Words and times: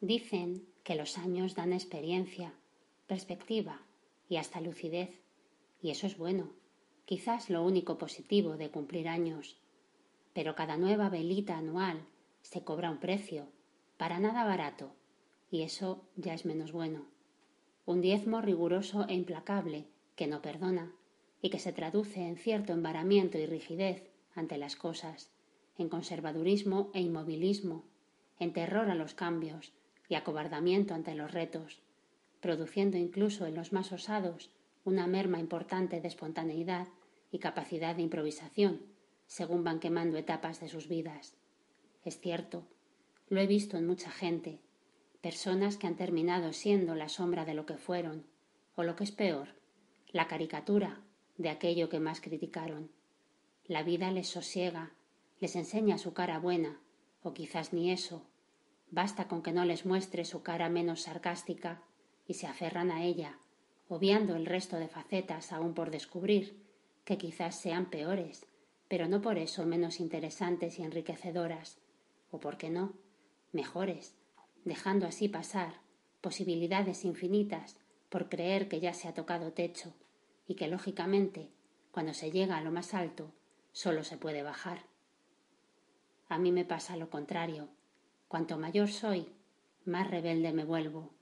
Dicen 0.00 0.64
que 0.84 0.94
los 0.94 1.18
años 1.18 1.56
dan 1.56 1.72
experiencia, 1.72 2.54
perspectiva 3.08 3.82
y 4.28 4.36
hasta 4.36 4.60
lucidez. 4.60 5.10
Y 5.82 5.90
eso 5.90 6.06
es 6.06 6.16
bueno, 6.16 6.52
quizás 7.04 7.50
lo 7.50 7.64
único 7.64 7.98
positivo 7.98 8.56
de 8.56 8.70
cumplir 8.70 9.08
años. 9.08 9.58
Pero 10.34 10.54
cada 10.54 10.76
nueva 10.76 11.08
velita 11.08 11.58
anual 11.58 12.06
se 12.42 12.62
cobra 12.62 12.90
un 12.90 12.98
precio, 12.98 13.48
para 13.96 14.20
nada 14.20 14.44
barato, 14.44 14.92
y 15.50 15.62
eso 15.62 16.04
ya 16.14 16.32
es 16.32 16.44
menos 16.44 16.70
bueno. 16.70 17.06
Un 17.84 18.00
diezmo 18.00 18.40
riguroso 18.40 19.04
e 19.08 19.14
implacable 19.14 19.88
que 20.14 20.28
no 20.28 20.42
perdona 20.42 20.92
y 21.42 21.50
que 21.50 21.58
se 21.58 21.72
traduce 21.72 22.20
en 22.20 22.36
cierto 22.36 22.72
embaramiento 22.72 23.36
y 23.38 23.46
rigidez 23.46 24.10
ante 24.34 24.58
las 24.58 24.76
cosas, 24.76 25.32
en 25.76 25.88
conservadurismo 25.88 26.90
e 26.94 27.00
inmovilismo, 27.00 27.84
en 28.38 28.52
terror 28.52 28.90
a 28.90 28.94
los 28.94 29.14
cambios, 29.14 29.72
y 30.08 30.14
acobardamiento 30.14 30.94
ante 30.94 31.14
los 31.14 31.32
retos, 31.32 31.80
produciendo 32.40 32.96
incluso 32.96 33.46
en 33.46 33.54
los 33.54 33.72
más 33.72 33.92
osados 33.92 34.50
una 34.84 35.06
merma 35.06 35.38
importante 35.38 36.00
de 36.00 36.08
espontaneidad 36.08 36.88
y 37.30 37.38
capacidad 37.38 37.94
de 37.94 38.02
improvisación, 38.02 38.80
según 39.26 39.64
van 39.64 39.80
quemando 39.80 40.16
etapas 40.16 40.60
de 40.60 40.68
sus 40.68 40.88
vidas. 40.88 41.34
Es 42.04 42.20
cierto, 42.20 42.66
lo 43.28 43.40
he 43.40 43.46
visto 43.46 43.76
en 43.76 43.86
mucha 43.86 44.10
gente, 44.10 44.60
personas 45.20 45.76
que 45.76 45.86
han 45.86 45.96
terminado 45.96 46.52
siendo 46.52 46.94
la 46.94 47.08
sombra 47.08 47.44
de 47.44 47.54
lo 47.54 47.66
que 47.66 47.76
fueron, 47.76 48.24
o 48.76 48.82
lo 48.82 48.96
que 48.96 49.04
es 49.04 49.12
peor, 49.12 49.48
la 50.10 50.26
caricatura 50.28 51.02
de 51.36 51.50
aquello 51.50 51.88
que 51.88 52.00
más 52.00 52.20
criticaron. 52.20 52.90
La 53.66 53.82
vida 53.82 54.10
les 54.10 54.28
sosiega, 54.28 54.92
les 55.40 55.54
enseña 55.56 55.98
su 55.98 56.14
cara 56.14 56.38
buena, 56.38 56.80
o 57.22 57.34
quizás 57.34 57.72
ni 57.72 57.90
eso, 57.90 58.24
Basta 58.90 59.28
con 59.28 59.42
que 59.42 59.52
no 59.52 59.64
les 59.64 59.84
muestre 59.84 60.24
su 60.24 60.42
cara 60.42 60.68
menos 60.68 61.02
sarcástica 61.02 61.82
y 62.26 62.34
se 62.34 62.46
aferran 62.46 62.90
a 62.90 63.04
ella, 63.04 63.38
obviando 63.88 64.34
el 64.34 64.46
resto 64.46 64.76
de 64.76 64.88
facetas 64.88 65.52
aún 65.52 65.74
por 65.74 65.90
descubrir, 65.90 66.62
que 67.04 67.18
quizás 67.18 67.58
sean 67.60 67.90
peores, 67.90 68.46
pero 68.88 69.06
no 69.06 69.20
por 69.20 69.36
eso 69.38 69.66
menos 69.66 70.00
interesantes 70.00 70.78
y 70.78 70.82
enriquecedoras, 70.82 71.78
o 72.30 72.40
por 72.40 72.56
qué 72.56 72.70
no, 72.70 72.94
mejores, 73.52 74.14
dejando 74.64 75.06
así 75.06 75.28
pasar 75.28 75.80
posibilidades 76.20 77.04
infinitas 77.04 77.76
por 78.08 78.28
creer 78.28 78.68
que 78.68 78.80
ya 78.80 78.94
se 78.94 79.08
ha 79.08 79.14
tocado 79.14 79.52
techo 79.52 79.94
y 80.46 80.54
que 80.54 80.68
lógicamente, 80.68 81.50
cuando 81.90 82.14
se 82.14 82.30
llega 82.30 82.56
a 82.56 82.62
lo 82.62 82.70
más 82.70 82.94
alto, 82.94 83.30
solo 83.72 84.02
se 84.02 84.16
puede 84.16 84.42
bajar. 84.42 84.86
A 86.28 86.38
mí 86.38 86.52
me 86.52 86.64
pasa 86.64 86.96
lo 86.96 87.10
contrario 87.10 87.68
Cuanto 88.28 88.58
mayor 88.58 88.88
soy, 88.88 89.26
más 89.86 90.10
rebelde 90.10 90.52
me 90.52 90.66
vuelvo, 90.66 91.14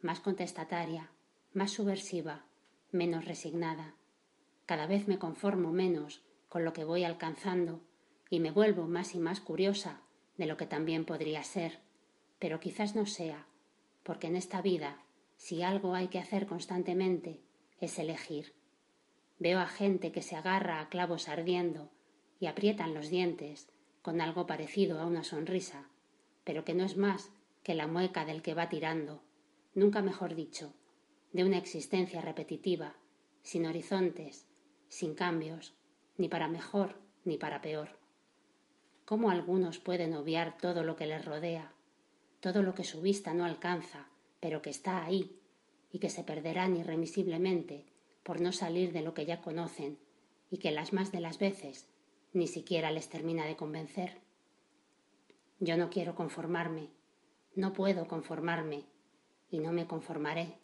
más 0.00 0.20
contestataria, 0.20 1.10
más 1.52 1.72
subversiva, 1.72 2.44
menos 2.92 3.24
resignada. 3.24 3.96
Cada 4.64 4.86
vez 4.86 5.08
me 5.08 5.18
conformo 5.18 5.72
menos 5.72 6.22
con 6.48 6.64
lo 6.64 6.72
que 6.72 6.84
voy 6.84 7.02
alcanzando 7.02 7.80
y 8.30 8.38
me 8.38 8.52
vuelvo 8.52 8.86
más 8.86 9.16
y 9.16 9.18
más 9.18 9.40
curiosa 9.40 10.02
de 10.36 10.46
lo 10.46 10.56
que 10.56 10.66
también 10.66 11.04
podría 11.04 11.42
ser, 11.42 11.80
pero 12.38 12.60
quizás 12.60 12.94
no 12.94 13.06
sea, 13.06 13.48
porque 14.04 14.28
en 14.28 14.36
esta 14.36 14.62
vida, 14.62 15.02
si 15.36 15.64
algo 15.64 15.94
hay 15.94 16.06
que 16.08 16.20
hacer 16.20 16.46
constantemente, 16.46 17.40
es 17.80 17.98
elegir. 17.98 18.54
Veo 19.40 19.58
a 19.58 19.66
gente 19.66 20.12
que 20.12 20.22
se 20.22 20.36
agarra 20.36 20.78
a 20.78 20.88
clavos 20.88 21.28
ardiendo 21.28 21.90
y 22.38 22.46
aprietan 22.46 22.94
los 22.94 23.10
dientes 23.10 23.68
con 24.00 24.20
algo 24.20 24.46
parecido 24.46 25.00
a 25.00 25.06
una 25.06 25.24
sonrisa 25.24 25.88
pero 26.44 26.64
que 26.64 26.74
no 26.74 26.84
es 26.84 26.96
más 26.96 27.30
que 27.62 27.74
la 27.74 27.86
mueca 27.86 28.24
del 28.24 28.42
que 28.42 28.54
va 28.54 28.68
tirando, 28.68 29.22
nunca 29.74 30.02
mejor 30.02 30.34
dicho, 30.34 30.74
de 31.32 31.44
una 31.44 31.58
existencia 31.58 32.20
repetitiva, 32.20 32.96
sin 33.42 33.66
horizontes, 33.66 34.46
sin 34.88 35.14
cambios, 35.14 35.74
ni 36.16 36.28
para 36.28 36.48
mejor 36.48 36.96
ni 37.24 37.38
para 37.38 37.62
peor. 37.62 37.98
¿Cómo 39.04 39.30
algunos 39.30 39.78
pueden 39.78 40.14
obviar 40.14 40.58
todo 40.58 40.84
lo 40.84 40.96
que 40.96 41.06
les 41.06 41.24
rodea, 41.24 41.72
todo 42.40 42.62
lo 42.62 42.74
que 42.74 42.84
su 42.84 43.00
vista 43.00 43.34
no 43.34 43.44
alcanza, 43.44 44.08
pero 44.40 44.62
que 44.62 44.70
está 44.70 45.04
ahí, 45.04 45.38
y 45.92 45.98
que 45.98 46.10
se 46.10 46.24
perderán 46.24 46.76
irremisiblemente 46.76 47.84
por 48.22 48.40
no 48.40 48.52
salir 48.52 48.92
de 48.92 49.02
lo 49.02 49.14
que 49.14 49.26
ya 49.26 49.40
conocen, 49.40 49.98
y 50.50 50.58
que 50.58 50.70
las 50.70 50.92
más 50.92 51.12
de 51.12 51.20
las 51.20 51.38
veces 51.38 51.88
ni 52.32 52.46
siquiera 52.46 52.90
les 52.90 53.08
termina 53.08 53.46
de 53.46 53.56
convencer? 53.56 54.20
Yo 55.64 55.76
no 55.76 55.90
quiero 55.90 56.16
conformarme, 56.16 56.90
no 57.54 57.72
puedo 57.72 58.08
conformarme. 58.08 58.84
Y 59.48 59.60
no 59.60 59.70
me 59.70 59.86
conformaré. 59.86 60.58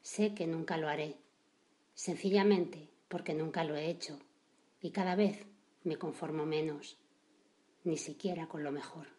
Sé 0.00 0.32
que 0.32 0.46
nunca 0.46 0.78
lo 0.78 0.88
haré, 0.88 1.18
sencillamente 1.92 2.88
porque 3.08 3.34
nunca 3.34 3.64
lo 3.64 3.76
he 3.76 3.90
hecho. 3.90 4.18
Y 4.80 4.92
cada 4.92 5.14
vez 5.14 5.44
me 5.82 5.98
conformo 5.98 6.46
menos, 6.46 6.96
ni 7.82 7.98
siquiera 7.98 8.48
con 8.48 8.64
lo 8.64 8.72
mejor. 8.72 9.13